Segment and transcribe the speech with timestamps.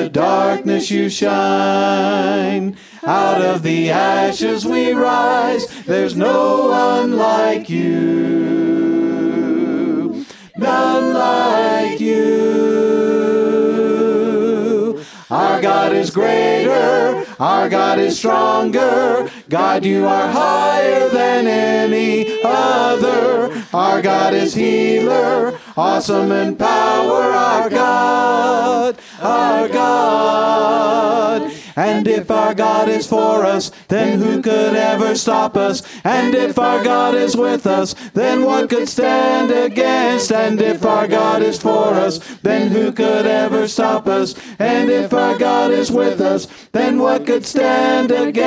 [0.00, 2.76] the darkness you shine.
[3.04, 5.66] Out of the ashes we rise.
[5.84, 8.64] There's no one like you.
[10.56, 12.30] None like you.
[15.30, 17.26] Our God is greater.
[17.38, 19.30] Our God is stronger.
[19.50, 23.52] God, you are higher than any other.
[23.74, 25.58] Our God is healer.
[25.76, 27.22] Awesome in power.
[27.22, 28.96] Our God.
[29.20, 31.52] Our God.
[31.76, 35.82] And if our God is for us, then who could ever stop us?
[36.04, 40.30] And if our God is with us, then what could stand against?
[40.30, 44.34] And if our God is for us, then who could ever stop us?
[44.58, 48.40] And if our God is with us, then what could stand against?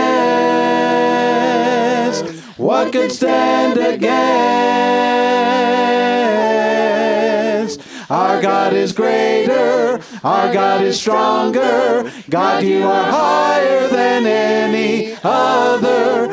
[2.57, 4.13] What could stand against?
[8.09, 9.99] Our God is greater.
[10.23, 12.11] Our God is stronger.
[12.29, 16.32] God, you are higher than any other.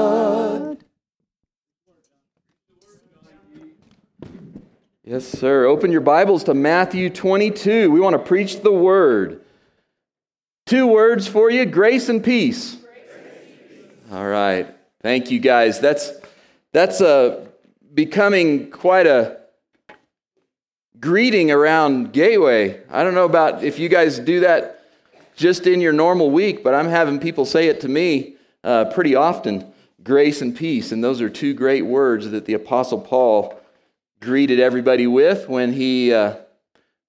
[5.11, 5.65] Yes, sir.
[5.65, 7.91] Open your Bibles to Matthew 22.
[7.91, 9.41] We want to preach the word.
[10.65, 12.77] Two words for you grace and peace.
[14.09, 14.73] All right.
[15.01, 15.81] Thank you, guys.
[15.81, 16.13] That's,
[16.71, 17.45] that's uh,
[17.93, 19.39] becoming quite a
[20.97, 22.79] greeting around Gateway.
[22.89, 24.85] I don't know about if you guys do that
[25.35, 29.15] just in your normal week, but I'm having people say it to me uh, pretty
[29.15, 29.73] often
[30.05, 30.93] grace and peace.
[30.93, 33.60] And those are two great words that the Apostle Paul
[34.21, 36.35] greeted everybody with when he, uh,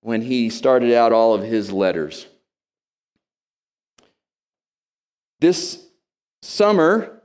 [0.01, 2.27] when he started out all of his letters.
[5.39, 5.85] This
[6.41, 7.21] summer,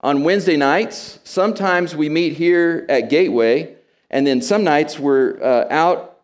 [0.00, 3.74] on Wednesday nights, sometimes we meet here at Gateway,
[4.10, 6.20] and then some nights we're uh, out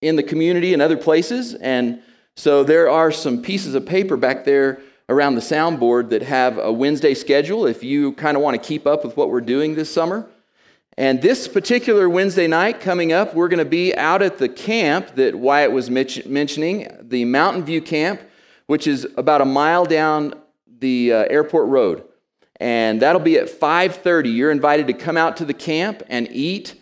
[0.00, 1.54] in the community and other places.
[1.54, 2.02] And
[2.36, 6.72] so there are some pieces of paper back there around the soundboard that have a
[6.72, 9.92] Wednesday schedule if you kind of want to keep up with what we're doing this
[9.92, 10.26] summer.
[11.00, 15.14] And this particular Wednesday night coming up, we're going to be out at the camp
[15.14, 18.20] that Wyatt was mentioning, the Mountain View Camp,
[18.66, 20.34] which is about a mile down
[20.78, 22.04] the uh, airport road.
[22.56, 24.36] And that'll be at 5:30.
[24.36, 26.74] You're invited to come out to the camp and eat.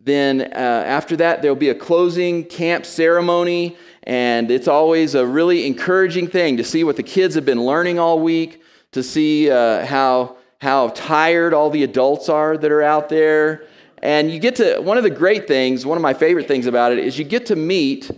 [0.00, 5.66] Then uh, after that, there'll be a closing camp ceremony, and it's always a really
[5.66, 9.84] encouraging thing to see what the kids have been learning all week, to see uh,
[9.84, 13.66] how how tired all the adults are that are out there.
[13.98, 16.90] And you get to one of the great things, one of my favorite things about
[16.90, 18.10] it is you get to meet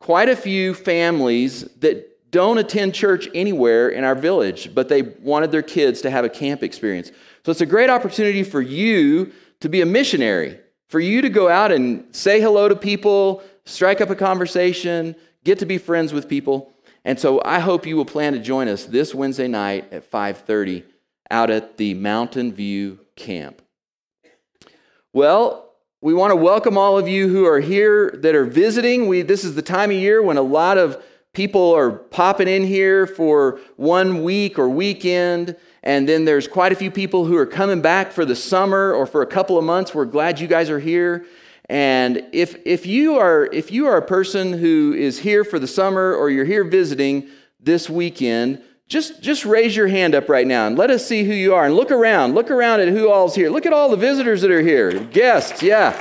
[0.00, 5.50] quite a few families that don't attend church anywhere in our village, but they wanted
[5.50, 7.10] their kids to have a camp experience.
[7.42, 11.48] So it's a great opportunity for you to be a missionary, for you to go
[11.48, 16.28] out and say hello to people, strike up a conversation, get to be friends with
[16.28, 16.70] people.
[17.06, 20.84] And so I hope you will plan to join us this Wednesday night at 5:30
[21.30, 23.62] out at the Mountain View Camp.
[25.12, 29.08] Well, we want to welcome all of you who are here that are visiting.
[29.08, 31.02] We, this is the time of year when a lot of
[31.32, 35.56] people are popping in here for one week or weekend.
[35.82, 39.06] And then there's quite a few people who are coming back for the summer or
[39.06, 39.94] for a couple of months.
[39.94, 41.26] We're glad you guys are here.
[41.68, 45.66] And if, if, you are, if you are a person who is here for the
[45.66, 50.66] summer or you're here visiting this weekend, just, just raise your hand up right now
[50.66, 51.66] and let us see who you are.
[51.66, 52.34] And look around.
[52.34, 53.50] Look around at who all's here.
[53.50, 55.00] Look at all the visitors that are here.
[55.00, 55.92] Guests, yeah.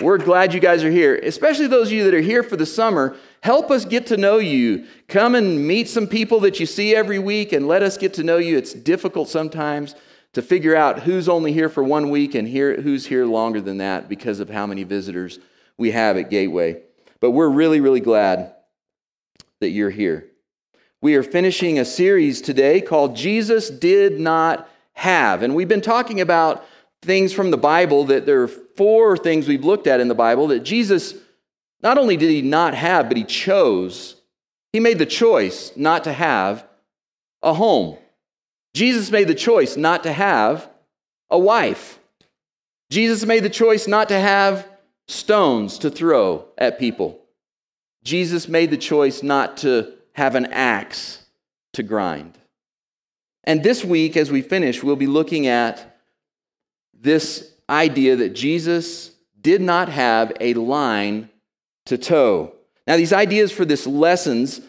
[0.00, 2.66] We're glad you guys are here, especially those of you that are here for the
[2.66, 3.16] summer.
[3.42, 4.86] Help us get to know you.
[5.08, 8.22] Come and meet some people that you see every week and let us get to
[8.22, 8.56] know you.
[8.56, 9.96] It's difficult sometimes
[10.34, 13.78] to figure out who's only here for one week and here, who's here longer than
[13.78, 15.40] that because of how many visitors
[15.76, 16.80] we have at Gateway.
[17.18, 18.54] But we're really, really glad
[19.60, 20.26] that you're here.
[21.00, 25.42] We are finishing a series today called Jesus Did Not Have.
[25.42, 26.64] And we've been talking about
[27.02, 30.48] things from the Bible that there are four things we've looked at in the Bible
[30.48, 31.14] that Jesus
[31.82, 34.16] not only did he not have, but he chose.
[34.72, 36.66] He made the choice not to have
[37.42, 37.96] a home.
[38.74, 40.68] Jesus made the choice not to have
[41.30, 41.98] a wife.
[42.90, 44.66] Jesus made the choice not to have
[45.06, 47.20] stones to throw at people.
[48.02, 51.24] Jesus made the choice not to have an axe
[51.74, 52.38] to grind.
[53.44, 55.98] And this week, as we finish, we'll be looking at
[56.92, 61.30] this idea that Jesus did not have a line
[61.86, 62.54] to toe.
[62.86, 64.60] Now, these ideas for this lessons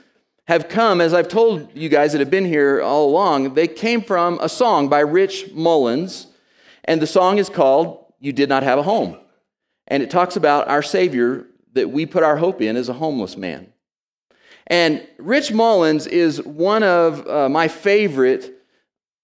[0.47, 4.01] have come, as I've told you guys that have been here all along, they came
[4.01, 6.27] from a song by Rich Mullins,
[6.85, 9.17] and the song is called You Did Not Have a Home.
[9.87, 13.37] And it talks about our Savior that we put our hope in as a homeless
[13.37, 13.71] man.
[14.67, 18.59] And Rich Mullins is one of uh, my favorite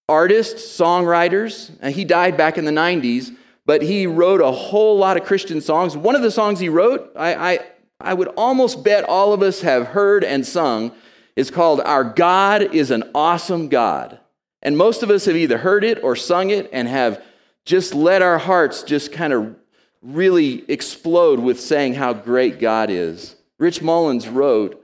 [0.09, 1.71] artists, songwriters.
[1.81, 5.61] And he died back in the 90s, but he wrote a whole lot of Christian
[5.61, 5.95] songs.
[5.95, 7.59] One of the songs he wrote, I, I,
[7.99, 10.91] I would almost bet all of us have heard and sung
[11.35, 14.19] is called Our God is an Awesome God.
[14.61, 17.23] And most of us have either heard it or sung it and have
[17.65, 19.55] just let our hearts just kind of
[20.05, 23.35] really explode with saying how great God is.
[23.57, 24.83] Rich Mullins wrote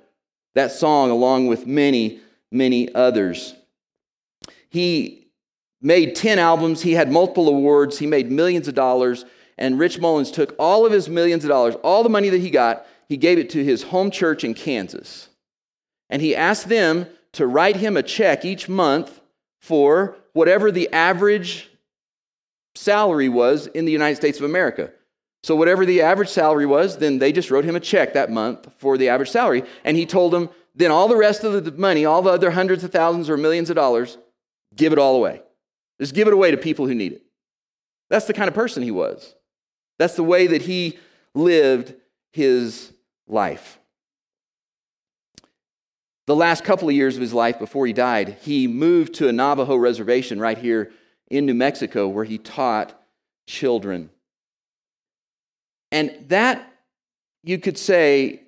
[0.56, 2.20] that song along with many,
[2.52, 3.54] many others.
[4.70, 5.28] He
[5.82, 9.26] made 10 albums, he had multiple awards, he made millions of dollars,
[9.58, 12.50] and Rich Mullins took all of his millions of dollars, all the money that he
[12.50, 15.28] got, he gave it to his home church in Kansas
[16.12, 19.22] and he asked them to write him a check each month
[19.60, 21.70] for whatever the average
[22.76, 24.92] salary was in the United States of America.
[25.44, 28.68] So, whatever the average salary was, then they just wrote him a check that month
[28.78, 29.64] for the average salary.
[29.84, 32.84] And he told them, then all the rest of the money, all the other hundreds
[32.84, 34.18] of thousands or millions of dollars,
[34.76, 35.42] give it all away.
[36.00, 37.24] Just give it away to people who need it.
[38.10, 39.36] That's the kind of person he was.
[40.00, 40.98] That's the way that he
[41.34, 41.96] lived
[42.32, 42.94] his
[43.28, 43.80] life.
[46.28, 49.34] The last couple of years of his life before he died, he moved to a
[49.34, 50.92] Navajo reservation right here
[51.30, 53.00] in New Mexico where he taught
[53.48, 54.10] children.
[55.92, 56.72] And that,
[57.44, 58.42] you could say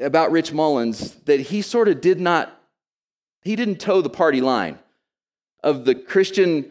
[0.00, 2.52] about Rich Mullins, that he sort of did not,
[3.42, 4.78] he didn't toe the party line
[5.62, 6.70] of the Christian,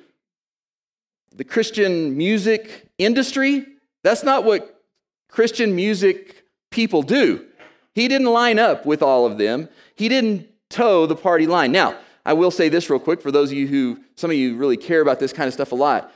[1.35, 3.65] the Christian music industry.
[4.03, 4.83] That's not what
[5.29, 7.45] Christian music people do.
[7.93, 9.69] He didn't line up with all of them.
[9.95, 11.71] He didn't toe the party line.
[11.71, 14.55] Now, I will say this real quick for those of you who, some of you
[14.57, 16.11] really care about this kind of stuff a lot.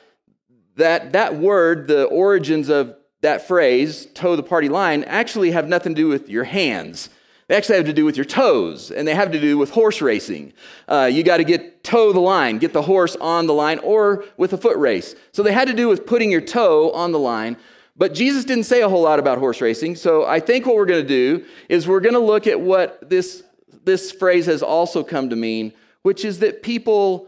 [0.75, 5.95] That, that word, the origins of that phrase, toe the party line, actually have nothing
[5.95, 7.09] to do with your hands.
[7.47, 10.01] They actually have to do with your toes, and they have to do with horse
[10.01, 10.53] racing.
[10.87, 14.23] Uh, you got to get toe the line, get the horse on the line, or
[14.37, 15.15] with a foot race.
[15.31, 17.57] So they had to do with putting your toe on the line.
[17.95, 19.95] But Jesus didn't say a whole lot about horse racing.
[19.95, 23.09] So I think what we're going to do is we're going to look at what
[23.09, 23.43] this,
[23.83, 25.73] this phrase has also come to mean,
[26.03, 27.27] which is that people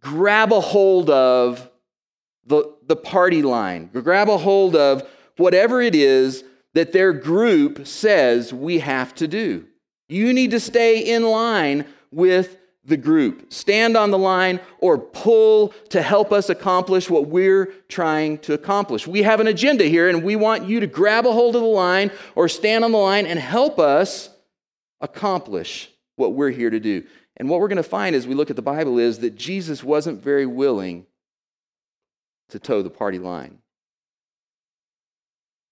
[0.00, 1.70] grab a hold of
[2.46, 5.06] the, the party line, grab a hold of
[5.38, 6.44] whatever it is
[6.74, 9.66] that their group says we have to do.
[10.08, 15.74] You need to stay in line with the group, stand on the line, or pull
[15.90, 19.06] to help us accomplish what we're trying to accomplish.
[19.06, 21.68] We have an agenda here, and we want you to grab a hold of the
[21.68, 24.30] line or stand on the line and help us
[25.00, 27.04] accomplish what we're here to do.
[27.36, 29.84] And what we're going to find as we look at the Bible is that Jesus
[29.84, 31.06] wasn't very willing
[32.48, 33.58] to toe the party line.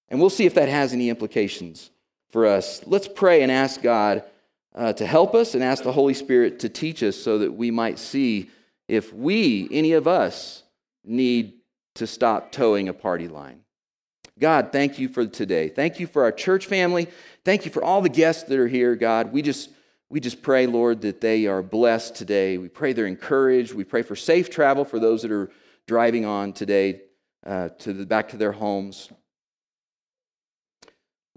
[0.08, 1.91] And we'll see if that has any implications
[2.31, 2.82] for us.
[2.87, 4.23] Let's pray and ask God
[4.75, 7.70] uh, to help us and ask the Holy Spirit to teach us so that we
[7.70, 8.50] might see
[8.88, 10.62] if we, any of us,
[11.04, 11.54] need
[11.95, 13.61] to stop towing a party line.
[14.38, 15.69] God, thank you for today.
[15.69, 17.09] Thank you for our church family.
[17.45, 19.33] Thank you for all the guests that are here, God.
[19.33, 19.71] We just
[20.09, 22.59] we just pray, Lord, that they are blessed today.
[22.59, 23.75] We pray they're encouraged.
[23.75, 25.50] We pray for safe travel for those that are
[25.87, 27.00] driving on today
[27.45, 29.11] uh, to the, back to their homes.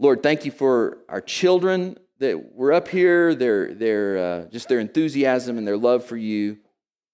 [0.01, 4.79] Lord, thank you for our children that were up here, their, their, uh, just their
[4.79, 6.57] enthusiasm and their love for you.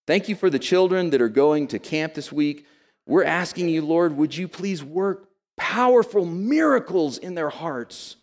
[0.06, 2.68] Thank you for the children that are going to camp this week.
[3.08, 8.18] We're asking you, Lord, would you please work powerful miracles in their hearts?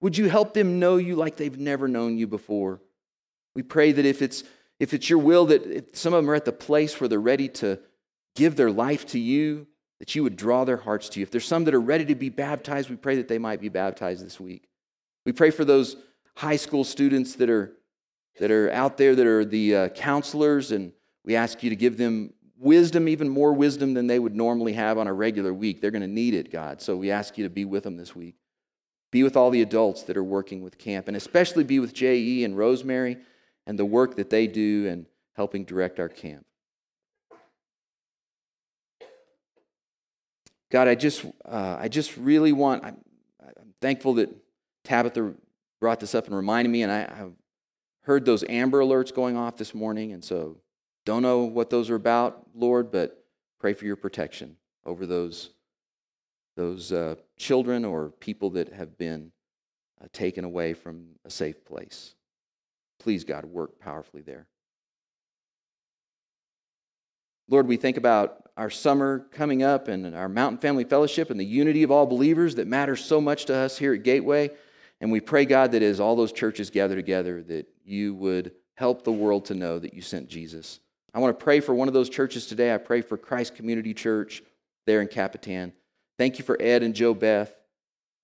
[0.00, 2.80] Would you help them know you like they've never known you before?
[3.54, 4.42] We pray that if it's,
[4.80, 7.48] if it's your will that some of them are at the place where they're ready
[7.48, 7.78] to
[8.36, 9.66] give their life to you,
[9.98, 11.24] that you would draw their hearts to you.
[11.24, 13.68] If there's some that are ready to be baptized, we pray that they might be
[13.68, 14.68] baptized this week.
[15.26, 15.96] We pray for those
[16.36, 17.72] high school students that are,
[18.38, 20.92] that are out there that are the uh, counselors, and
[21.24, 24.98] we ask you to give them wisdom, even more wisdom than they would normally have
[24.98, 25.80] on a regular week.
[25.80, 26.80] They're going to need it, God.
[26.80, 28.36] So we ask you to be with them this week.
[29.10, 32.44] Be with all the adults that are working with camp, and especially be with J.E.
[32.44, 33.18] and Rosemary
[33.66, 36.44] and the work that they do and helping direct our camp.
[40.70, 42.96] God, I just, uh, I just really want, I'm,
[43.40, 44.30] I'm thankful that
[44.84, 45.34] Tabitha
[45.80, 47.32] brought this up and reminded me, and I, have
[48.02, 50.58] heard those amber alerts going off this morning, and so
[51.08, 53.24] Don't know what those are about, Lord, but
[53.58, 55.54] pray for your protection over those,
[56.54, 59.32] those uh, children or people that have been
[60.02, 62.14] uh, taken away from a safe place.
[62.98, 64.46] Please, God, work powerfully there.
[67.48, 71.44] Lord, we think about our summer coming up and our Mountain Family Fellowship and the
[71.44, 74.50] unity of all believers that matters so much to us here at Gateway.
[75.00, 79.02] And we pray, God, that as all those churches gather together, that you would help
[79.02, 80.80] the world to know that you sent Jesus.
[81.14, 82.74] I want to pray for one of those churches today.
[82.74, 84.42] I pray for Christ Community Church
[84.86, 85.72] there in Capitan.
[86.18, 87.54] Thank you for Ed and Joe Beth.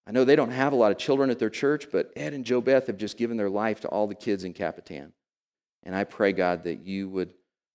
[0.06, 2.44] I know they don't have a lot of children at their church, but Ed and
[2.44, 5.12] Joe Beth have just given their life to all the kids in Capitan.
[5.82, 7.32] And I pray, God, that you would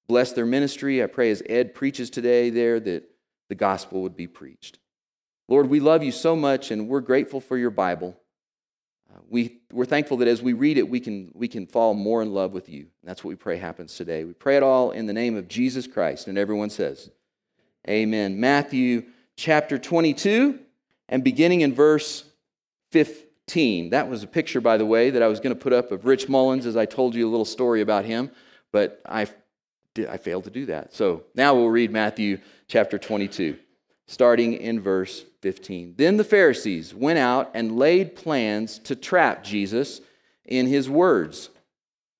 [0.09, 1.01] bless their ministry.
[1.01, 3.07] I pray as Ed preaches today there that
[3.47, 4.79] the gospel would be preached.
[5.47, 8.19] Lord, we love you so much and we're grateful for your Bible.
[9.13, 12.23] Uh, we, we're thankful that as we read it, we can, we can fall more
[12.23, 12.81] in love with you.
[12.81, 14.23] And that's what we pray happens today.
[14.23, 16.27] We pray it all in the name of Jesus Christ.
[16.27, 17.11] And everyone says,
[17.87, 18.39] Amen.
[18.39, 20.59] Matthew chapter 22
[21.07, 22.23] and beginning in verse
[22.91, 23.91] 15.
[23.91, 26.05] That was a picture, by the way, that I was going to put up of
[26.05, 28.31] Rich Mullins as I told you a little story about him,
[28.71, 29.27] but I,
[29.97, 30.93] I failed to do that.
[30.93, 33.57] So now we'll read Matthew chapter 22,
[34.07, 35.95] starting in verse 15.
[35.97, 40.01] Then the Pharisees went out and laid plans to trap Jesus
[40.45, 41.49] in his words.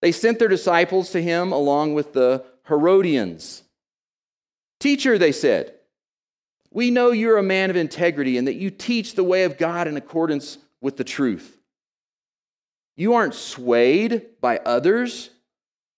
[0.01, 3.63] They sent their disciples to him along with the Herodians.
[4.79, 5.73] Teacher, they said,
[6.71, 9.87] we know you're a man of integrity and that you teach the way of God
[9.87, 11.57] in accordance with the truth.
[12.95, 15.31] You aren't swayed by others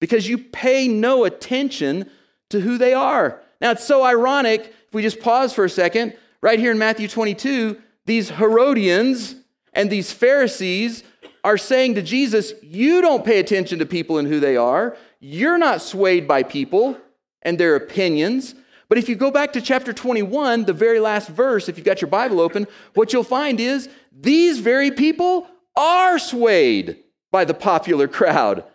[0.01, 2.09] because you pay no attention
[2.49, 3.39] to who they are.
[3.61, 6.17] Now, it's so ironic if we just pause for a second.
[6.41, 9.35] Right here in Matthew 22, these Herodians
[9.71, 11.03] and these Pharisees
[11.43, 14.97] are saying to Jesus, You don't pay attention to people and who they are.
[15.19, 16.97] You're not swayed by people
[17.43, 18.55] and their opinions.
[18.89, 22.01] But if you go back to chapter 21, the very last verse, if you've got
[22.01, 26.97] your Bible open, what you'll find is these very people are swayed
[27.31, 28.65] by the popular crowd.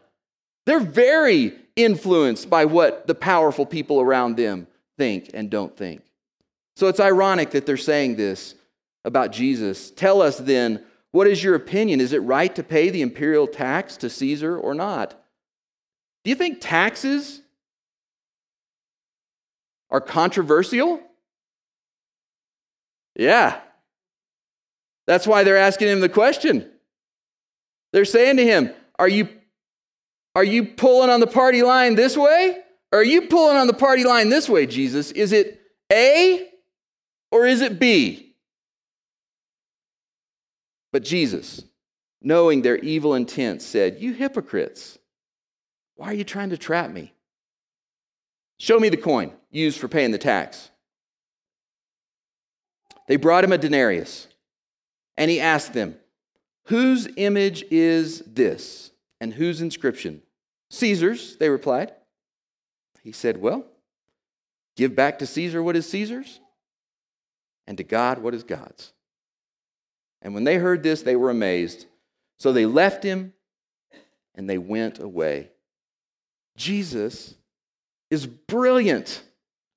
[0.67, 4.67] They're very influenced by what the powerful people around them
[4.99, 6.03] think and don't think.
[6.75, 8.55] So it's ironic that they're saying this
[9.05, 9.91] about Jesus.
[9.91, 10.83] Tell us then,
[11.13, 12.01] what is your opinion?
[12.01, 15.15] Is it right to pay the imperial tax to Caesar or not?
[16.25, 17.41] Do you think taxes
[19.91, 21.01] are controversial?
[23.15, 23.61] Yeah.
[25.07, 26.69] That's why they're asking him the question.
[27.93, 29.29] They're saying to him, Are you,
[30.37, 32.59] are you pulling on the party line this way?
[32.93, 35.11] Or are you pulling on the party line this way, Jesus?
[35.13, 36.47] Is it A
[37.31, 38.35] or is it B?
[40.93, 41.65] But Jesus,
[42.21, 44.99] knowing their evil intent, said, You hypocrites,
[45.95, 47.15] why are you trying to trap me?
[48.59, 50.69] Show me the coin used for paying the tax.
[53.09, 54.29] They brought him a denarius,
[55.17, 55.97] and he asked them,
[56.67, 60.21] Whose image is this, and whose inscription?
[60.71, 61.93] Caesar's, they replied.
[63.03, 63.65] He said, Well,
[64.77, 66.41] give back to Caesar what is Caesar's,
[67.67, 68.93] and to God what is God's.
[70.23, 71.87] And when they heard this, they were amazed.
[72.39, 73.33] So they left him
[74.35, 75.51] and they went away.
[76.57, 77.35] Jesus
[78.11, 79.23] is brilliant.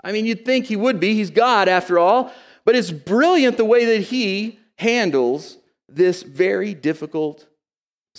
[0.03, 1.13] I mean, you'd think he would be.
[1.13, 2.31] He's God after all.
[2.65, 7.47] But it's brilliant the way that he handles this very difficult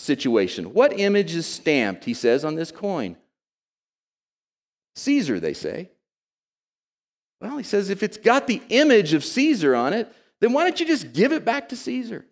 [0.00, 0.72] situation.
[0.72, 3.16] What image is stamped, he says, on this coin?
[4.96, 5.90] Caesar, they say.
[7.40, 10.78] Well, he says, if it's got the image of Caesar on it, then why don't
[10.80, 12.24] you just give it back to Caesar?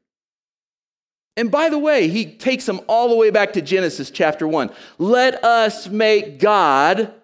[1.37, 4.70] And by the way, he takes them all the way back to Genesis chapter 1.
[4.98, 7.14] Let us make God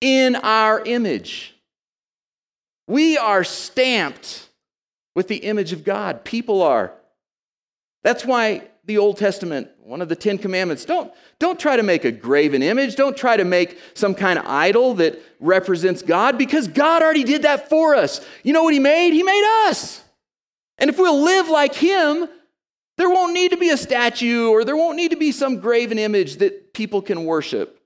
[0.00, 1.54] in our image.
[2.88, 4.48] We are stamped
[5.14, 6.24] with the image of God.
[6.24, 6.92] People are.
[8.02, 12.04] That's why the Old Testament, one of the Ten Commandments, don't, don't try to make
[12.04, 12.96] a graven image.
[12.96, 17.42] Don't try to make some kind of idol that represents God because God already did
[17.42, 18.24] that for us.
[18.42, 19.12] You know what He made?
[19.12, 20.02] He made us.
[20.78, 22.28] And if we'll live like Him,
[22.96, 25.98] there won't need to be a statue or there won't need to be some graven
[25.98, 27.80] image that people can worship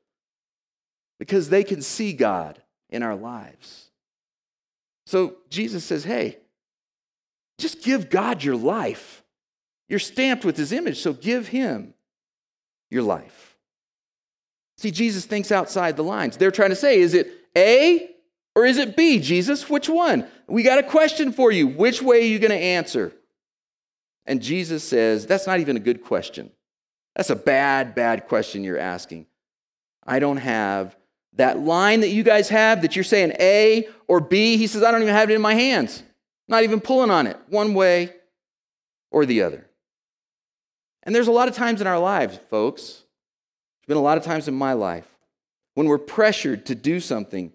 [1.18, 3.90] because they can see God in our lives.
[5.06, 6.38] So Jesus says, hey,
[7.58, 9.24] just give God your life.
[9.88, 11.95] You're stamped with his image, so give him
[12.90, 13.57] your life.
[14.76, 16.37] See, Jesus thinks outside the lines.
[16.37, 18.11] They're trying to say, is it A
[18.54, 19.68] or is it B, Jesus?
[19.68, 20.26] Which one?
[20.47, 21.66] We got a question for you.
[21.66, 23.12] Which way are you going to answer?
[24.26, 26.50] And Jesus says, that's not even a good question.
[27.16, 29.26] That's a bad, bad question you're asking.
[30.07, 30.97] I don't have
[31.35, 34.90] that line that you guys have that you're saying A or B, he says, I
[34.90, 36.00] don't even have it in my hands.
[36.00, 38.12] I'm not even pulling on it one way
[39.11, 39.67] or the other.
[41.08, 44.24] And there's a lot of times in our lives, folks, there's been a lot of
[44.24, 45.06] times in my life
[45.72, 47.50] when we're pressured to do something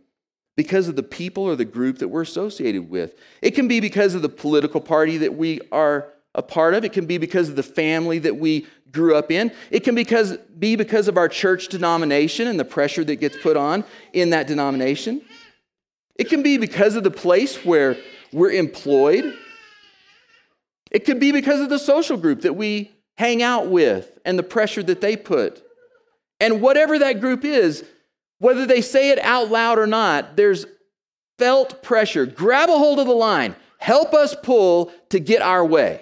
[0.58, 3.14] because of the people or the group that we're associated with.
[3.44, 6.94] It can be because of the political party that we are a part of, it
[6.94, 10.76] can be because of the family that we grew up in, it can because, be
[10.76, 13.84] because of our church denomination and the pressure that gets put on
[14.14, 15.22] in that denomination.
[16.16, 17.98] It can be because of the place where
[18.32, 19.32] we're employed.
[20.90, 24.44] It could be because of the social group that we hang out with and the
[24.44, 25.64] pressure that they put.
[26.40, 27.86] And whatever that group is,
[28.40, 30.66] whether they say it out loud or not, there's
[31.38, 32.26] felt pressure.
[32.26, 33.56] Grab a hold of the line.
[33.78, 36.02] Help us pull to get our way.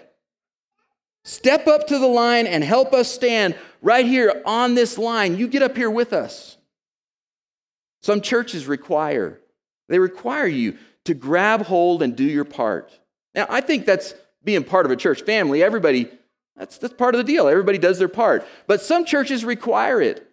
[1.24, 5.38] Step up to the line and help us stand right here on this line.
[5.38, 6.58] You get up here with us.
[8.01, 9.39] Some churches require,
[9.88, 12.91] they require you to grab hold and do your part.
[13.36, 15.62] Now, I think that's being part of a church family.
[15.62, 16.12] Everybody,
[16.58, 17.48] that's, that's part of the deal.
[17.48, 18.46] Everybody does their part.
[18.67, 20.27] But some churches require it.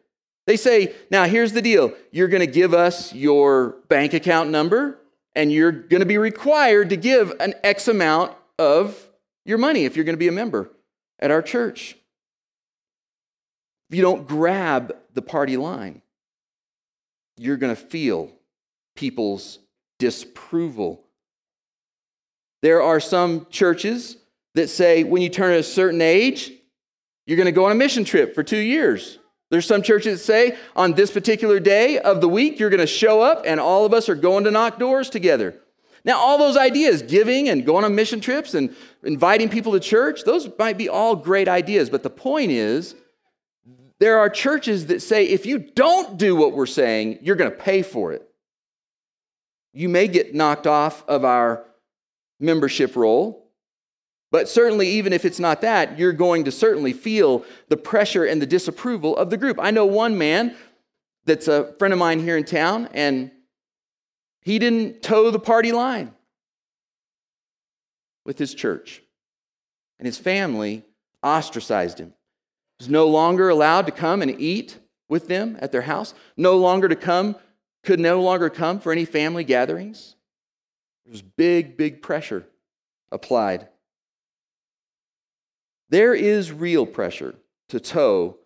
[0.46, 4.98] They say, now here's the deal you're going to give us your bank account number,
[5.34, 9.08] and you're going to be required to give an X amount of
[9.44, 10.70] your money if you're going to be a member
[11.18, 11.96] at our church.
[13.90, 16.02] If you don't grab the party line,
[17.36, 18.30] you're going to feel
[18.96, 19.58] people's
[19.98, 21.04] disapproval.
[22.62, 24.16] There are some churches
[24.58, 26.52] that say when you turn a certain age,
[27.26, 29.18] you're going to go on a mission trip for two years.
[29.50, 32.86] There's some churches that say on this particular day of the week, you're going to
[32.86, 35.54] show up and all of us are going to knock doors together.
[36.04, 40.24] Now, all those ideas, giving and going on mission trips and inviting people to church,
[40.24, 41.90] those might be all great ideas.
[41.90, 42.94] But the point is,
[44.00, 47.56] there are churches that say if you don't do what we're saying, you're going to
[47.56, 48.28] pay for it.
[49.72, 51.64] You may get knocked off of our
[52.40, 53.47] membership roll,
[54.30, 58.42] but certainly, even if it's not that, you're going to certainly feel the pressure and
[58.42, 59.58] the disapproval of the group.
[59.60, 60.54] I know one man
[61.24, 63.30] that's a friend of mine here in town, and
[64.42, 66.12] he didn't toe the party line
[68.24, 69.02] with his church.
[69.98, 70.84] And his family
[71.22, 72.08] ostracized him.
[72.78, 76.56] He was no longer allowed to come and eat with them at their house, no
[76.56, 77.36] longer to come,
[77.82, 80.14] could no longer come for any family gatherings.
[81.04, 82.46] There was big, big pressure
[83.10, 83.68] applied.
[85.90, 87.34] There is real pressure
[87.68, 88.36] to toe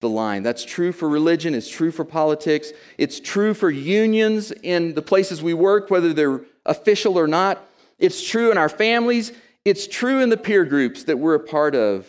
[0.00, 0.42] the line.
[0.42, 5.42] That's true for religion, it's true for politics, it's true for unions in the places
[5.42, 7.64] we work, whether they're official or not.
[7.98, 9.32] It's true in our families,
[9.64, 12.06] it's true in the peer groups that we're a part of.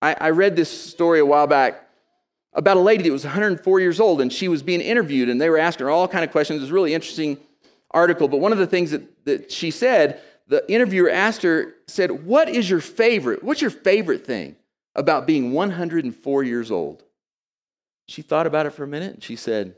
[0.00, 1.82] I, I read this story a while back
[2.52, 5.50] about a lady that was 104 years old and she was being interviewed and they
[5.50, 6.58] were asking her all kind of questions.
[6.58, 7.38] It was a really interesting
[7.90, 12.24] article, but one of the things that, that she said, the interviewer asked her, said,
[12.24, 13.42] What is your favorite?
[13.42, 14.56] What's your favorite thing?
[14.96, 17.04] about being 104 years old.
[18.08, 19.76] She thought about it for a minute and she said,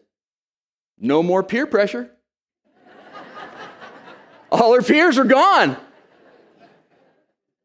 [0.98, 2.10] No more peer pressure.
[4.50, 5.76] All her peers are gone.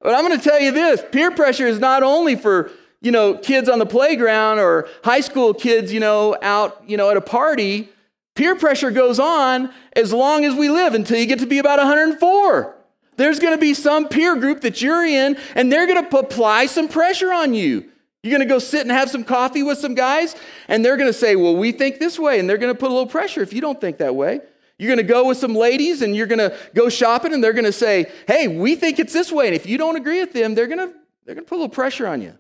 [0.02, 3.38] But I'm going to tell you this peer pressure is not only for you know
[3.38, 7.22] kids on the playground or high school kids you know out you know at a
[7.22, 7.90] party
[8.36, 11.80] peer pressure goes on as long as we live until you get to be about
[11.80, 12.73] 104
[13.16, 16.66] there's going to be some peer group that you're in, and they're going to apply
[16.66, 17.90] some pressure on you.
[18.24, 20.36] You're going to go sit and have some coffee with some guys,
[20.68, 22.90] and they're going to say, Well, we think this way, and they're going to put
[22.90, 24.40] a little pressure if you don't think that way.
[24.80, 27.54] You're going to go with some ladies, and you're going to go shopping, and they're
[27.54, 29.48] going to say, Hey, we think it's this way.
[29.48, 30.94] And if you don't agree with them, they're going to,
[31.26, 32.38] they're going to put a little pressure on you.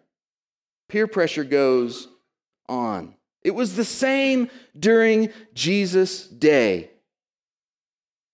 [0.88, 2.08] Peer pressure goes
[2.70, 3.16] on.
[3.44, 6.92] It was the same during Jesus' day.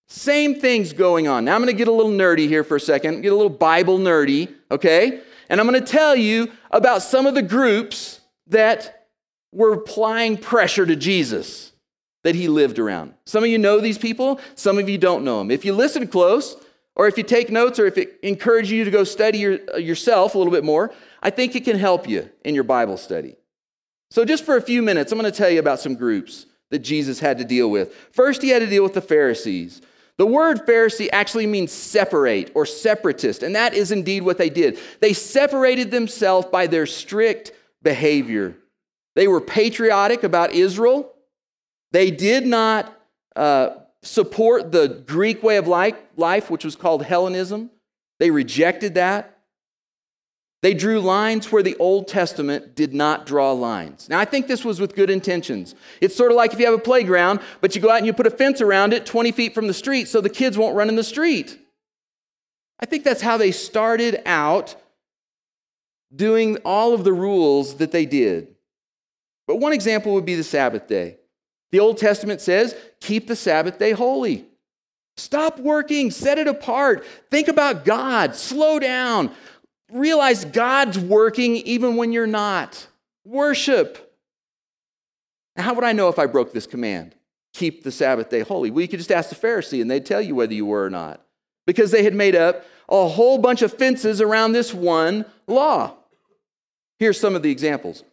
[0.09, 1.45] Same things going on.
[1.45, 3.49] Now I'm going to get a little nerdy here for a second, get a little
[3.49, 5.21] Bible nerdy, okay?
[5.49, 9.07] And I'm going to tell you about some of the groups that
[9.51, 11.71] were applying pressure to Jesus
[12.23, 13.13] that he lived around.
[13.25, 15.51] Some of you know these people, some of you don't know them.
[15.51, 16.55] If you listen close,
[16.95, 19.77] or if you take notes, or if it encourages you to go study your, uh,
[19.77, 20.91] yourself a little bit more,
[21.21, 23.35] I think it can help you in your Bible study.
[24.11, 26.79] So, just for a few minutes, I'm going to tell you about some groups that
[26.79, 27.93] Jesus had to deal with.
[28.11, 29.81] First, he had to deal with the Pharisees.
[30.19, 34.77] The word Pharisee actually means separate or separatist, and that is indeed what they did.
[34.99, 38.57] They separated themselves by their strict behavior.
[39.15, 41.13] They were patriotic about Israel.
[41.93, 42.93] They did not
[43.37, 43.69] uh,
[44.01, 47.69] support the Greek way of life, life, which was called Hellenism.
[48.19, 49.38] They rejected that.
[50.61, 54.09] They drew lines where the Old Testament did not draw lines.
[54.09, 55.73] Now, I think this was with good intentions.
[56.01, 58.11] It's sort of like if you have a playground, but you go out and you
[58.11, 60.89] put a fence around it 20 feet from the street so the kids won't run
[60.89, 61.57] in the street.
[62.81, 64.75] I think that's how they started out
[66.13, 68.55] doing all of the rules that they did.
[69.47, 71.17] But one example would be the Sabbath day.
[71.71, 74.45] The Old Testament says, keep the Sabbath day holy.
[75.17, 77.05] Stop working, set it apart.
[77.29, 79.31] Think about God, slow down.
[79.91, 82.87] Realize God's working even when you're not.
[83.25, 84.13] Worship.
[85.57, 87.15] how would I know if I broke this command?
[87.53, 88.71] Keep the Sabbath day holy.
[88.71, 90.89] Well, you could just ask the Pharisee and they'd tell you whether you were or
[90.89, 91.21] not.
[91.65, 95.95] Because they had made up a whole bunch of fences around this one law.
[96.97, 98.03] Here's some of the examples.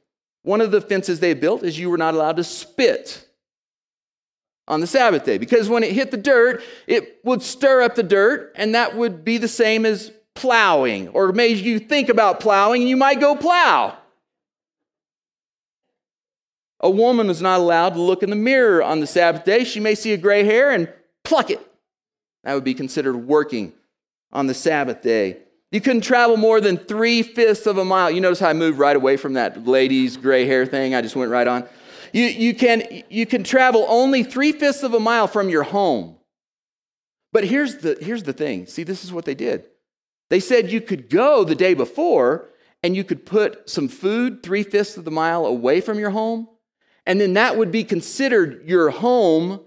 [0.43, 3.27] One of the fences they built is you were not allowed to spit
[4.69, 8.03] on the Sabbath day because when it hit the dirt, it would stir up the
[8.03, 12.83] dirt, and that would be the same as plowing, or made you think about plowing,
[12.83, 13.97] and you might go plow.
[16.81, 19.65] A woman is not allowed to look in the mirror on the Sabbath day.
[19.65, 20.93] She may see a gray hair and
[21.25, 21.61] pluck it.
[22.45, 23.73] That would be considered working
[24.33, 25.39] on the Sabbath day.
[25.73, 28.11] You couldn't travel more than three fifths of a mile.
[28.11, 30.95] You notice how I moved right away from that lady's gray hair thing?
[30.95, 31.69] I just went right on.
[32.13, 36.17] You, you, can, you can travel only three fifths of a mile from your home.
[37.33, 39.67] But here's the, here's the thing see, this is what they did.
[40.29, 42.49] They said you could go the day before
[42.83, 46.49] and you could put some food three fifths of the mile away from your home,
[47.05, 49.61] and then that would be considered your home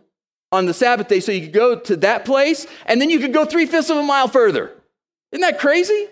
[0.51, 1.19] on the Sabbath day.
[1.19, 3.97] So you could go to that place, and then you could go three fifths of
[3.97, 4.71] a mile further.
[5.31, 6.07] Isn't that crazy?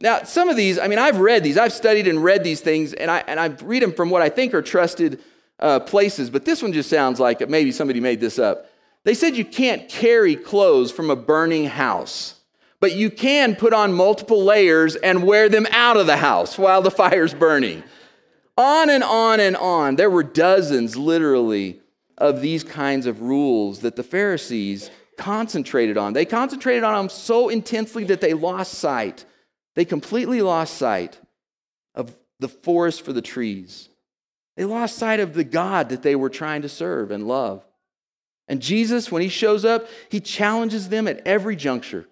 [0.00, 2.92] Now, some of these, I mean, I've read these, I've studied and read these things,
[2.92, 5.20] and I, and I read them from what I think are trusted
[5.58, 8.70] uh, places, but this one just sounds like maybe somebody made this up.
[9.04, 12.37] They said you can't carry clothes from a burning house,
[12.80, 16.82] but you can put on multiple layers and wear them out of the house while
[16.82, 17.82] the fire's burning.
[18.56, 19.96] On and on and on.
[19.96, 21.80] There were dozens, literally,
[22.16, 26.12] of these kinds of rules that the Pharisees concentrated on.
[26.12, 29.24] They concentrated on them so intensely that they lost sight
[29.78, 31.20] they completely lost sight
[31.94, 33.88] of the forest for the trees.
[34.56, 37.64] They lost sight of the God that they were trying to serve and love.
[38.48, 42.08] And Jesus, when he shows up, he challenges them at every juncture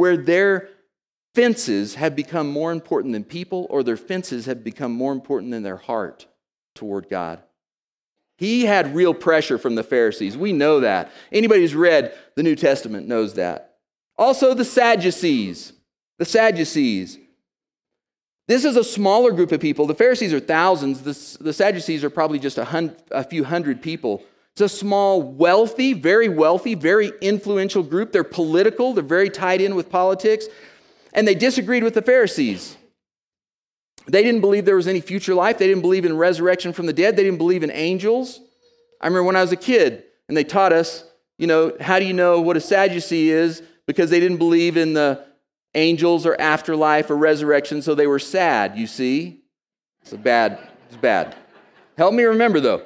[0.00, 0.68] where their
[1.34, 5.62] fences have become more important than people or their fences have become more important than
[5.62, 6.26] their heart
[6.74, 7.42] toward God.
[8.38, 10.36] He had real pressure from the Pharisees.
[10.36, 11.12] We know that.
[11.30, 13.76] Anybody who's read the New Testament knows that.
[14.16, 15.74] Also, the Sadducees
[16.20, 17.18] the Sadducees.
[18.46, 19.86] This is a smaller group of people.
[19.86, 24.22] The Pharisees are thousands, the, the Sadducees are probably just a, a few hundred people.
[24.54, 28.12] It's a small, wealthy, very wealthy, very influential group.
[28.12, 30.46] They're political, they're very tied in with politics,
[31.12, 32.76] and they disagreed with the Pharisees.
[34.06, 35.58] They didn't believe there was any future life.
[35.58, 37.16] They didn't believe in resurrection from the dead.
[37.16, 38.40] They didn't believe in angels.
[39.00, 41.04] I remember when I was a kid and they taught us,
[41.38, 43.62] you know, how do you know what a Sadducee is?
[43.86, 45.24] Because they didn't believe in the
[45.74, 49.42] angels or afterlife or resurrection, so they were sad, you see?
[50.02, 50.58] It's a bad,
[50.88, 51.36] it's bad.
[51.96, 52.82] Help me remember though.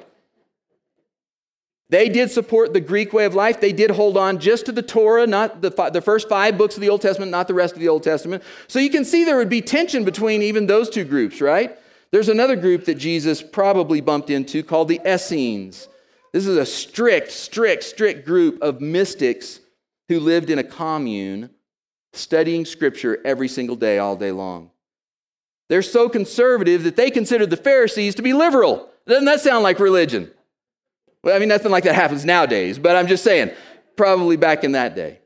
[1.95, 3.61] They did support the Greek way of life.
[3.61, 6.81] They did hold on just to the Torah, not the, the first five books of
[6.81, 8.43] the Old Testament, not the rest of the Old Testament.
[8.67, 11.79] So you can see there would be tension between even those two groups, right?
[12.11, 15.87] There's another group that Jesus probably bumped into called the Essenes.
[16.33, 19.61] This is a strict, strict, strict group of mystics
[20.09, 21.49] who lived in a commune
[22.11, 24.69] studying scripture every single day, all day long.
[25.69, 28.89] They're so conservative that they considered the Pharisees to be liberal.
[29.07, 30.29] Doesn't that sound like religion?
[31.25, 33.49] Well, I mean, nothing like that happens nowadays, but I'm just saying,
[33.95, 35.21] probably back in that day.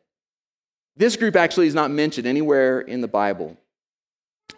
[0.96, 3.58] This group actually is not mentioned anywhere in the Bible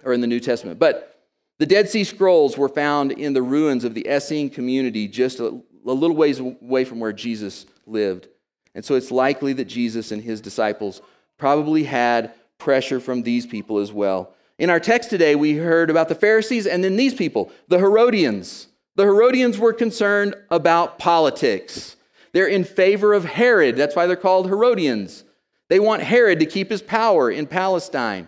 [0.03, 1.19] or in the New Testament, but
[1.57, 5.47] the Dead Sea Scrolls were found in the ruins of the Essene community just a,
[5.85, 8.27] a little ways away from where Jesus lived.
[8.75, 11.01] And so it's likely that Jesus and his disciples
[11.39, 14.35] probably had pressure from these people as well.
[14.59, 18.67] In our text today, we heard about the Pharisees and then these people, the Herodians.
[19.01, 21.95] The Herodians were concerned about politics.
[22.33, 23.75] They're in favor of Herod.
[23.75, 25.23] That's why they're called Herodians.
[25.69, 28.27] They want Herod to keep his power in Palestine.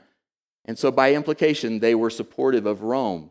[0.65, 3.29] And so, by implication, they were supportive of Rome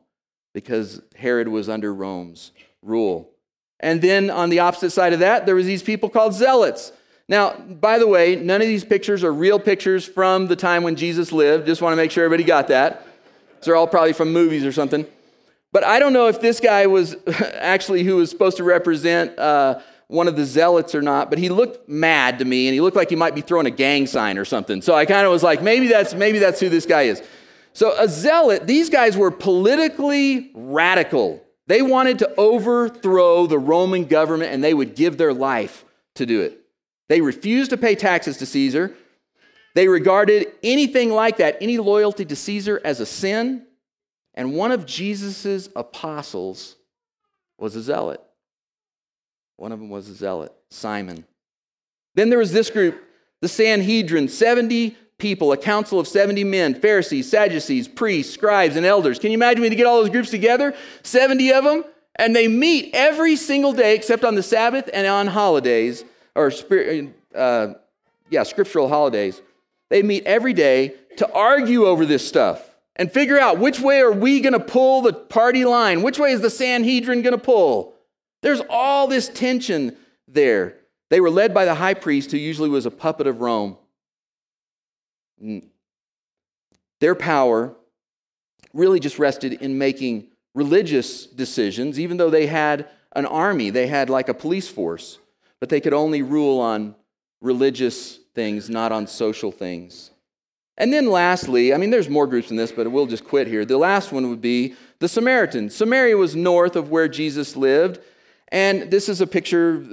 [0.55, 3.33] because Herod was under Rome's rule.
[3.81, 6.93] And then on the opposite side of that, there was these people called zealots.
[7.29, 10.95] Now, by the way, none of these pictures are real pictures from the time when
[10.95, 11.67] Jesus lived.
[11.67, 13.05] Just want to make sure everybody got that.
[13.65, 15.09] They're all probably from movies or something.
[15.73, 17.17] But I don't know if this guy was
[17.55, 21.49] actually who was supposed to represent uh, one of the zealots or not, but he
[21.49, 24.37] looked mad to me and he looked like he might be throwing a gang sign
[24.37, 24.83] or something.
[24.83, 27.23] So I kind of was like, maybe that's, maybe that's who this guy is.
[27.75, 31.43] So, a zealot, these guys were politically radical.
[31.69, 36.43] They wanted to overthrow the Roman government and they would give their life to do
[36.43, 36.61] it.
[37.09, 38.95] They refused to pay taxes to Caesar.
[39.75, 43.67] They regarded anything like that, any loyalty to Caesar, as a sin.
[44.35, 46.77] And one of Jesus' apostles
[47.59, 48.23] was a zealot.
[49.57, 51.25] One of them was a zealot, Simon.
[52.15, 53.03] Then there was this group,
[53.41, 59.19] the Sanhedrin, 70 people, a council of 70 men, Pharisees, Sadducees, priests, scribes, and elders.
[59.19, 60.75] Can you imagine when you get all those groups together?
[61.03, 61.85] 70 of them,
[62.17, 66.51] and they meet every single day except on the Sabbath and on holidays, or
[67.35, 67.75] uh,
[68.31, 69.41] yeah, scriptural holidays.
[69.91, 74.13] They meet every day to argue over this stuff and figure out which way are
[74.13, 76.03] we going to pull the party line?
[76.03, 77.95] Which way is the Sanhedrin going to pull?
[78.43, 79.97] There's all this tension
[80.29, 80.77] there.
[81.11, 83.77] They were led by the high priest, who usually was a puppet of Rome.
[85.43, 85.67] Mm.
[87.01, 87.75] Their power
[88.73, 94.09] really just rested in making religious decisions, even though they had an army, they had
[94.09, 95.19] like a police force,
[95.61, 96.95] but they could only rule on
[97.41, 100.11] religious things, not on social things.
[100.79, 103.65] And then lastly, I mean, there's more groups in this, but we'll just quit here.
[103.65, 105.75] The last one would be the Samaritans.
[105.75, 108.01] Samaria was north of where Jesus lived.
[108.49, 109.85] And this is a picture,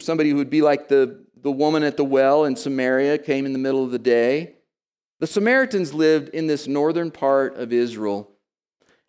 [0.00, 3.52] somebody who would be like the, the woman at the well in Samaria, came in
[3.52, 4.54] the middle of the day.
[5.20, 8.30] The Samaritans lived in this northern part of Israel.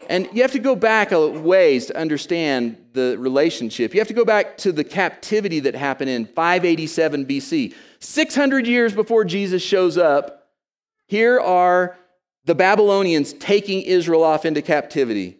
[0.09, 3.93] And you have to go back a ways to understand the relationship.
[3.93, 7.73] You have to go back to the captivity that happened in 587 BC.
[7.99, 10.40] 600 years before Jesus shows up,
[11.11, 11.97] here are
[12.45, 15.39] the Babylonians taking Israel off into captivity.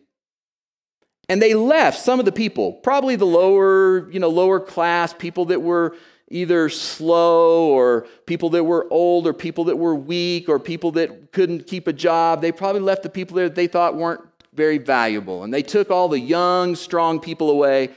[1.30, 5.46] And they left some of the people, probably the lower, you know, lower class people
[5.46, 5.96] that were
[6.28, 11.32] either slow or people that were old or people that were weak or people that
[11.32, 12.42] couldn't keep a job.
[12.42, 14.20] They probably left the people there that they thought weren't
[14.54, 15.46] very valuable.
[15.46, 17.92] And they took all the young, strong people away.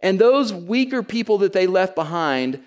[0.00, 2.62] And those weaker people that they left behind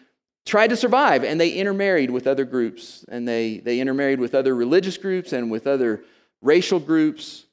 [0.46, 3.04] tried to survive and they intermarried with other groups.
[3.10, 6.04] And they, they intermarried with other religious groups and with other
[6.42, 7.46] racial groups.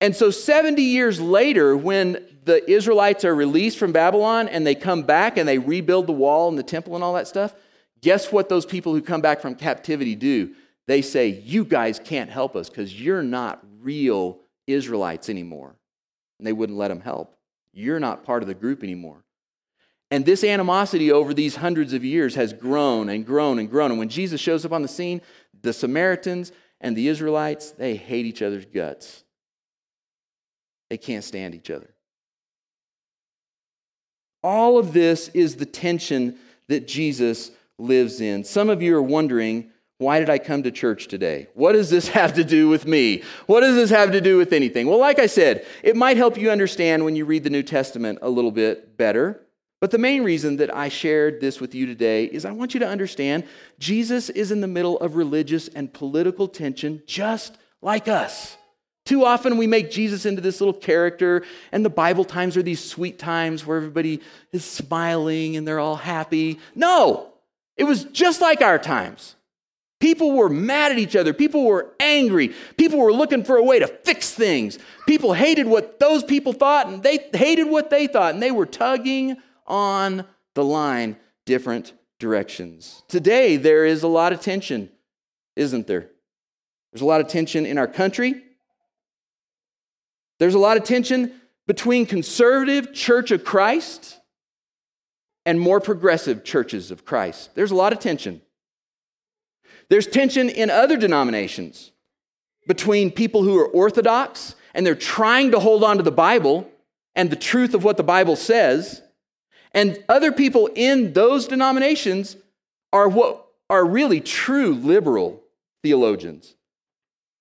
[0.00, 5.02] And so 70 years later, when the Israelites are released from Babylon and they come
[5.02, 7.54] back and they rebuild the wall and the temple and all that stuff,
[8.02, 10.54] guess what those people who come back from captivity do?
[10.86, 15.74] They say, You guys can't help us because you're not real Israelites anymore.
[16.38, 17.34] And they wouldn't let them help.
[17.72, 19.23] You're not part of the group anymore.
[20.10, 23.90] And this animosity over these hundreds of years has grown and grown and grown.
[23.90, 25.20] And when Jesus shows up on the scene,
[25.62, 29.24] the Samaritans and the Israelites, they hate each other's guts.
[30.90, 31.94] They can't stand each other.
[34.42, 36.36] All of this is the tension
[36.68, 38.44] that Jesus lives in.
[38.44, 41.48] Some of you are wondering, why did I come to church today?
[41.54, 43.22] What does this have to do with me?
[43.46, 44.86] What does this have to do with anything?
[44.86, 48.18] Well, like I said, it might help you understand when you read the New Testament
[48.22, 49.40] a little bit better.
[49.84, 52.80] But the main reason that I shared this with you today is I want you
[52.80, 53.44] to understand
[53.78, 58.56] Jesus is in the middle of religious and political tension just like us.
[59.04, 62.82] Too often we make Jesus into this little character, and the Bible times are these
[62.82, 66.60] sweet times where everybody is smiling and they're all happy.
[66.74, 67.34] No,
[67.76, 69.36] it was just like our times.
[70.00, 71.34] People were mad at each other.
[71.34, 72.54] People were angry.
[72.78, 74.78] People were looking for a way to fix things.
[75.06, 78.64] People hated what those people thought, and they hated what they thought, and they were
[78.64, 79.36] tugging
[79.66, 83.02] on the line different directions.
[83.08, 84.90] Today, there is a lot of tension,
[85.56, 86.10] isn't there?
[86.92, 88.42] There's a lot of tension in our country.
[90.38, 91.32] There's a lot of tension
[91.66, 94.18] between conservative Church of Christ
[95.46, 97.54] and more progressive churches of Christ.
[97.54, 98.40] There's a lot of tension.
[99.90, 101.92] There's tension in other denominations
[102.66, 106.70] between people who are orthodox and they're trying to hold on to the Bible
[107.14, 109.02] and the truth of what the Bible says,
[109.74, 112.36] and other people in those denominations
[112.92, 115.42] are what are really true liberal
[115.82, 116.54] theologians.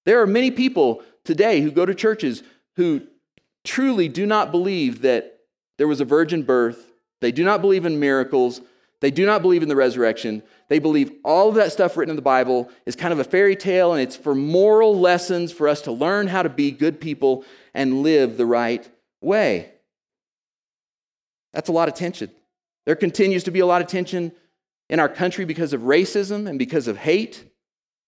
[0.05, 2.43] There are many people today who go to churches
[2.75, 3.01] who
[3.63, 5.39] truly do not believe that
[5.77, 6.91] there was a virgin birth,
[7.21, 8.61] they do not believe in miracles,
[8.99, 10.41] they do not believe in the resurrection.
[10.69, 13.57] They believe all of that stuff written in the Bible is kind of a fairy
[13.57, 17.43] tale and it's for moral lessons for us to learn how to be good people
[17.73, 19.72] and live the right way.
[21.53, 22.29] That's a lot of tension.
[22.85, 24.31] There continues to be a lot of tension
[24.89, 27.45] in our country because of racism and because of hate.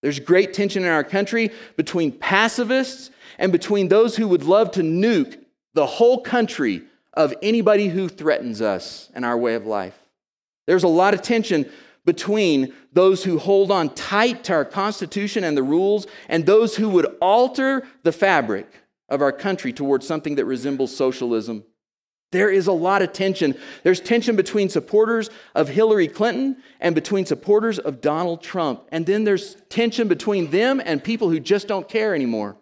[0.02, 4.82] There's great tension in our country between pacifists and between those who would love to
[4.82, 5.40] nuke
[5.74, 9.98] the whole country of anybody who threatens us and our way of life.
[10.68, 11.70] There's a lot of tension
[12.06, 16.90] between those who hold on tight to our Constitution and the rules and those who
[16.90, 18.68] would alter the fabric
[19.10, 21.64] of our country towards something that resembles socialism.
[22.36, 23.56] There is a lot of tension.
[23.84, 28.84] There's tension between supporters of Hillary Clinton and between supporters of Donald Trump.
[28.92, 32.58] And then there's tension between them and people who just don't care anymore.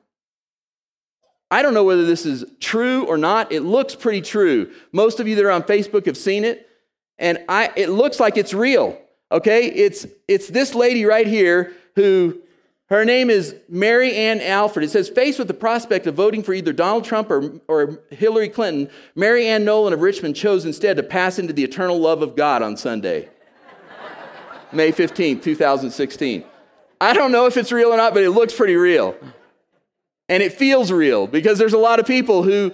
[1.49, 3.51] I don't know whether this is true or not.
[3.51, 4.71] It looks pretty true.
[4.91, 6.67] Most of you that are on Facebook have seen it,
[7.17, 8.99] and I, it looks like it's real.
[9.31, 12.42] Okay, it's it's this lady right here who
[12.93, 14.83] her name is Mary Ann Alford.
[14.83, 18.49] It says, faced with the prospect of voting for either Donald Trump or, or Hillary
[18.49, 22.35] Clinton, Mary Ann Nolan of Richmond chose instead to pass into the eternal love of
[22.35, 23.29] God on Sunday,
[24.71, 26.43] May 15, 2016.
[27.01, 29.15] I don't know if it's real or not, but it looks pretty real.
[30.29, 32.73] And it feels real because there's a lot of people who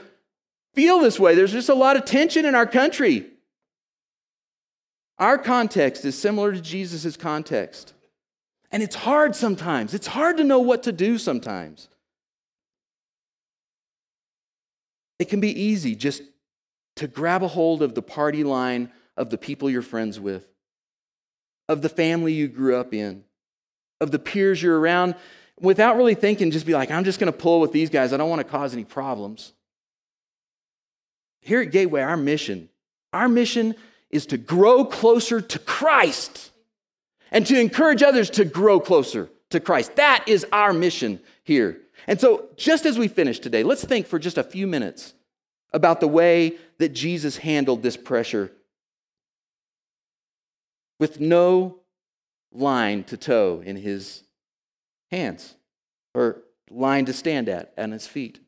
[0.75, 1.34] feel this way.
[1.34, 3.27] There's just a lot of tension in our country.
[5.17, 7.93] Our context is similar to Jesus' context.
[8.71, 9.93] And it's hard sometimes.
[9.93, 11.88] It's hard to know what to do sometimes.
[15.17, 16.21] It can be easy just
[16.97, 20.47] to grab a hold of the party line of the people you're friends with,
[21.67, 23.23] of the family you grew up in,
[23.99, 25.15] of the peers you're around,
[25.60, 28.13] without really thinking, just be like, I'm just going to pull with these guys.
[28.13, 29.53] I don't want to cause any problems.
[31.41, 32.69] Here at Gateway, our mission,
[33.12, 33.75] our mission
[34.10, 36.51] is to grow closer to Christ
[37.32, 39.96] and to encourage others to grow closer to Christ.
[39.96, 41.80] That is our mission here.
[42.08, 45.13] And so, just as we finish today, let's think for just a few minutes
[45.74, 48.52] about the way that Jesus handled this pressure
[51.00, 51.80] with no
[52.52, 54.24] line to toe in his
[55.12, 55.56] hands
[56.13, 58.39] or line to stand at on his feet.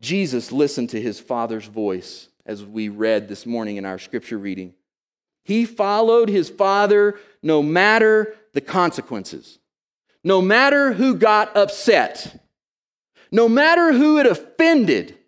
[0.00, 4.74] Jesus listened to his Father's voice as we read this morning in our scripture reading.
[5.44, 9.58] He followed his father no matter the consequences,
[10.22, 12.42] no matter who got upset,
[13.30, 15.18] no matter who it offended,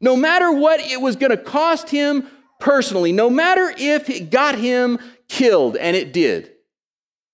[0.00, 2.26] no matter what it was going to cost him
[2.58, 6.52] personally, no matter if it got him killed, and it did.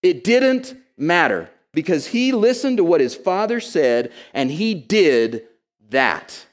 [0.02, 5.44] It didn't matter because he listened to what his father said and he did
[5.90, 6.46] that.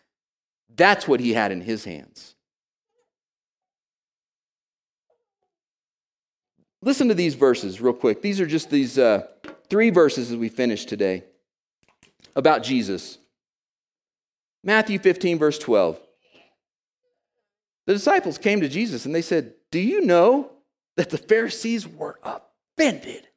[0.75, 2.32] That's what he had in his hands.
[6.83, 8.21] Listen to these verses real quick.
[8.21, 9.25] These are just these uh,
[9.69, 11.23] three verses as we finish today
[12.35, 13.17] about Jesus.
[14.65, 15.97] Matthew 15, verse 12.
[17.87, 20.51] The disciples came to Jesus and they said, Do you know
[20.97, 23.27] that the Pharisees were offended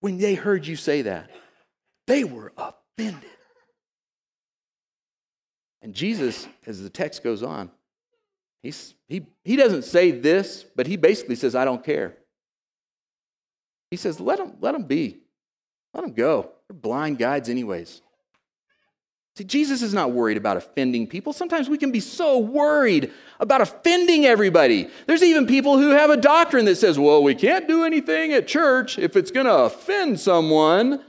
[0.00, 1.30] when they heard you say that?
[2.06, 3.28] They were offended.
[5.82, 7.70] And Jesus, as the text goes on,
[8.62, 12.16] He's, he, he doesn't say this, but he basically says, I don't care.
[13.90, 15.18] He says, let them, let them be.
[15.94, 16.50] Let them go.
[16.68, 18.02] They're blind guides, anyways.
[19.36, 21.32] See, Jesus is not worried about offending people.
[21.32, 24.88] Sometimes we can be so worried about offending everybody.
[25.06, 28.48] There's even people who have a doctrine that says, well, we can't do anything at
[28.48, 31.04] church if it's going to offend someone.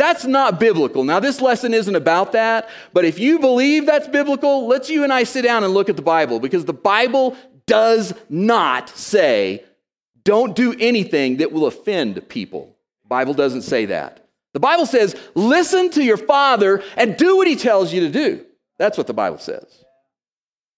[0.00, 1.04] That's not biblical.
[1.04, 5.12] Now, this lesson isn't about that, but if you believe that's biblical, let's you and
[5.12, 7.36] I sit down and look at the Bible because the Bible
[7.66, 9.62] does not say,
[10.24, 12.74] don't do anything that will offend people.
[13.02, 14.26] The Bible doesn't say that.
[14.54, 18.46] The Bible says, listen to your father and do what he tells you to do.
[18.78, 19.84] That's what the Bible says.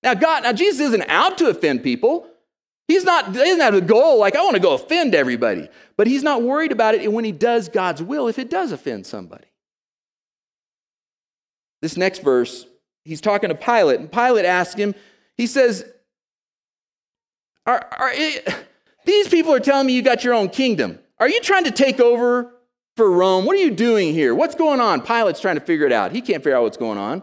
[0.03, 2.27] Now, God, now Jesus isn't out to offend people.
[2.89, 5.69] He's not, he doesn't have a goal like, I want to go offend everybody.
[5.97, 9.07] But he's not worried about it when he does God's will if it does offend
[9.07, 9.47] somebody.
[11.81, 12.67] This next verse,
[13.05, 14.95] he's talking to Pilate, and Pilate asks him,
[15.37, 15.85] he says,
[17.67, 18.67] are, are it,
[19.05, 20.99] These people are telling me you got your own kingdom.
[21.19, 22.53] Are you trying to take over
[22.97, 23.45] for Rome?
[23.45, 24.35] What are you doing here?
[24.35, 25.03] What's going on?
[25.03, 26.13] Pilate's trying to figure it out.
[26.13, 27.23] He can't figure out what's going on.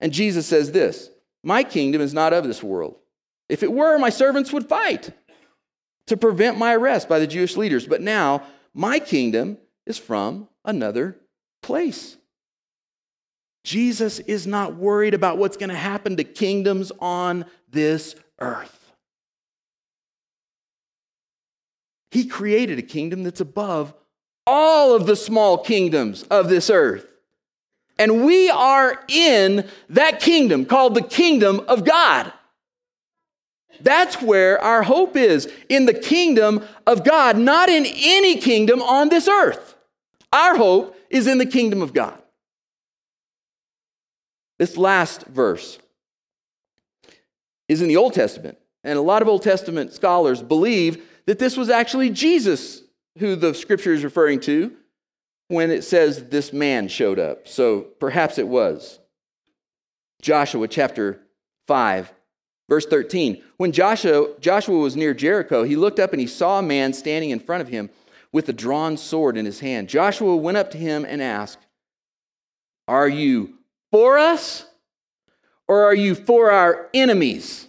[0.00, 1.10] And Jesus says this
[1.42, 2.96] My kingdom is not of this world.
[3.48, 5.10] If it were, my servants would fight
[6.06, 7.86] to prevent my arrest by the Jewish leaders.
[7.86, 11.16] But now my kingdom is from another
[11.62, 12.16] place.
[13.64, 18.92] Jesus is not worried about what's going to happen to kingdoms on this earth.
[22.10, 23.94] He created a kingdom that's above
[24.46, 27.06] all of the small kingdoms of this earth.
[27.98, 32.32] And we are in that kingdom called the kingdom of God.
[33.80, 39.08] That's where our hope is in the kingdom of God, not in any kingdom on
[39.08, 39.76] this earth.
[40.32, 42.18] Our hope is in the kingdom of God.
[44.58, 45.78] This last verse
[47.68, 48.58] is in the Old Testament.
[48.82, 52.82] And a lot of Old Testament scholars believe that this was actually Jesus
[53.18, 54.72] who the scripture is referring to
[55.48, 57.48] when it says this man showed up.
[57.48, 58.98] So perhaps it was.
[60.20, 61.20] Joshua chapter
[61.66, 62.12] 5,
[62.68, 63.42] verse 13.
[63.56, 67.30] When Joshua, Joshua was near Jericho, he looked up and he saw a man standing
[67.30, 67.90] in front of him
[68.32, 69.88] with a drawn sword in his hand.
[69.88, 71.58] Joshua went up to him and asked,
[72.88, 73.54] Are you
[73.92, 74.66] for us
[75.68, 77.68] or are you for our enemies?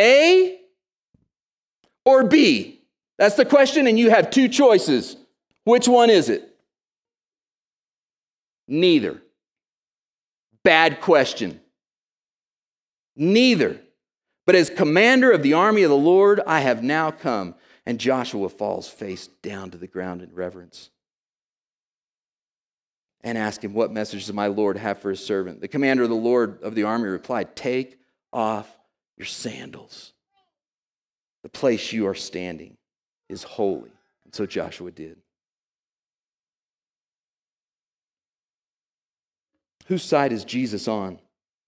[0.00, 0.60] A
[2.04, 2.80] or B?
[3.16, 5.16] That's the question, and you have two choices.
[5.64, 6.50] Which one is it?
[8.66, 9.22] Neither.
[10.62, 11.60] Bad question.
[13.16, 13.80] Neither.
[14.46, 17.54] But as commander of the army of the Lord, I have now come.
[17.86, 20.90] And Joshua falls face down to the ground in reverence
[23.22, 25.60] and ask him, What message does my Lord have for his servant?
[25.60, 27.98] The commander of the Lord of the army replied, Take
[28.32, 28.70] off
[29.16, 30.12] your sandals.
[31.42, 32.76] The place you are standing
[33.28, 33.92] is holy.
[34.24, 35.18] And so Joshua did.
[39.86, 41.18] Whose side is Jesus on?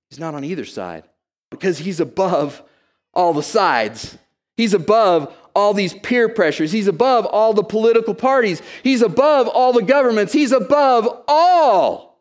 [0.08, 1.04] He's not on either side
[1.50, 2.62] because he's above
[3.14, 4.18] all the sides.
[4.56, 6.72] He's above all these peer pressures.
[6.72, 8.60] He's above all the political parties.
[8.82, 10.32] He's above all the governments.
[10.32, 12.20] He's above all.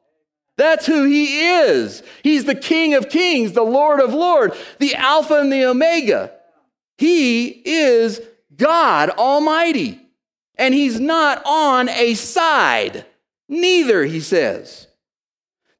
[0.58, 2.02] That's who he is.
[2.24, 6.32] He's the King of Kings, the Lord of Lords, the Alpha and the Omega.
[6.98, 8.22] He is
[8.56, 10.00] God Almighty.
[10.58, 13.06] And he's not on a side.
[13.50, 14.88] Neither, he says.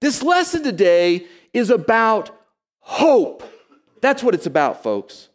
[0.02, 2.38] This lesson today is about
[2.86, 3.44] hope.
[4.00, 5.30] That's what it's about, folks.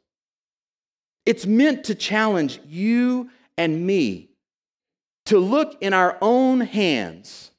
[1.27, 3.29] It's meant to challenge you
[3.59, 4.31] and me
[5.27, 7.51] to look in our own hands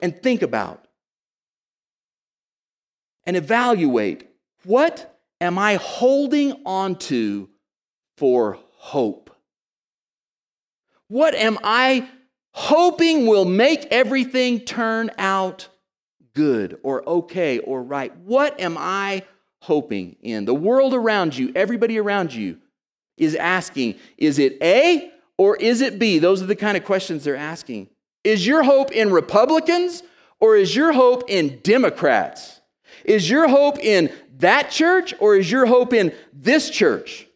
[0.00, 0.86] and think about
[3.26, 4.28] and evaluate
[4.64, 7.48] what am I holding onto
[8.16, 9.36] for hope?
[11.08, 12.08] What am I
[12.52, 15.68] hoping will make everything turn out
[16.34, 18.16] good or okay or right?
[18.18, 19.22] What am I
[19.62, 20.44] hoping in?
[20.44, 22.58] The world around you, everybody around you
[23.16, 26.18] is asking is it A or is it B?
[26.18, 27.88] Those are the kind of questions they're asking.
[28.22, 30.02] Is your hope in Republicans
[30.40, 32.60] or is your hope in Democrats?
[33.04, 37.26] Is your hope in that church or is your hope in this church?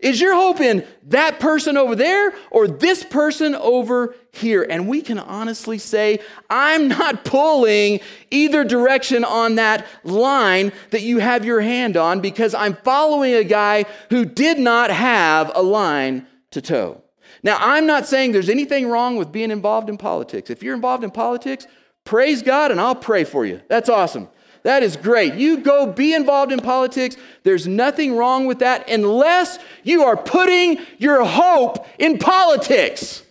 [0.00, 4.66] Is your hope in that person over there or this person over here?
[4.68, 11.18] And we can honestly say, I'm not pulling either direction on that line that you
[11.18, 16.26] have your hand on because I'm following a guy who did not have a line
[16.52, 17.02] to toe.
[17.42, 20.50] Now, I'm not saying there's anything wrong with being involved in politics.
[20.50, 21.66] If you're involved in politics,
[22.04, 23.60] praise God and I'll pray for you.
[23.68, 24.28] That's awesome.
[24.68, 25.32] That is great.
[25.32, 27.16] You go be involved in politics.
[27.42, 33.22] There's nothing wrong with that unless you are putting your hope in politics.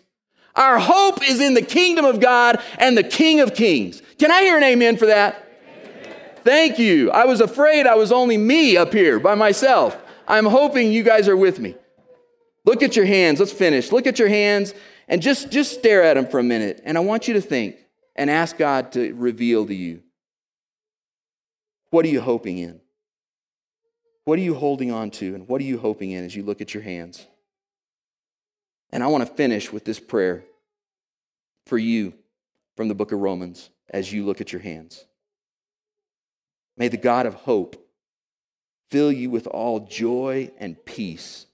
[0.56, 4.02] Our hope is in the kingdom of God and the King of Kings.
[4.18, 5.48] Can I hear an amen for that?
[6.44, 7.12] Thank you.
[7.12, 9.96] I was afraid I was only me up here by myself.
[10.28, 11.76] I'm hoping you guys are with me.
[12.66, 13.40] Look at your hands.
[13.40, 13.92] Let's finish.
[13.92, 14.74] Look at your hands
[15.08, 16.82] and just, just stare at them for a minute.
[16.84, 17.76] And I want you to think
[18.16, 20.02] and ask God to reveal to you
[21.90, 22.80] what are you hoping in?
[24.26, 25.36] What are you holding on to?
[25.36, 27.26] And what are you hoping in as you look at your hands?
[28.92, 30.44] And I want to finish with this prayer
[31.66, 32.14] for you
[32.76, 35.06] from the book of Romans as you look at your hands.
[36.78, 37.84] May the God of hope
[38.90, 41.46] fill you with all joy and peace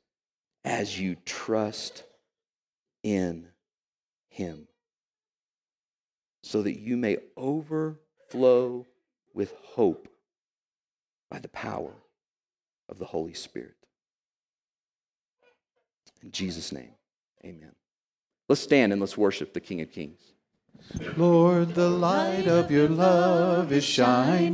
[0.66, 2.04] as you trust
[3.04, 3.48] in
[4.30, 4.68] him,
[6.42, 8.86] so that you may overflow
[9.34, 10.08] with hope
[11.34, 11.96] by the power
[12.88, 13.74] of the Holy Spirit.
[16.22, 16.92] In Jesus' name,
[17.44, 17.72] amen.
[18.48, 20.22] Let's stand and let's worship the King of Kings.
[21.18, 24.54] Lord, the light of your love is shining.